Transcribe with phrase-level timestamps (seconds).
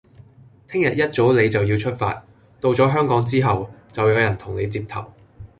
[0.67, 2.25] 聽日一早你就要出發，
[2.59, 5.13] 到咗香港之後，就有人同你接頭